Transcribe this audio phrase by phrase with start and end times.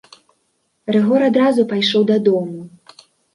[0.95, 2.59] Рыгор адразу пайшоў дадому.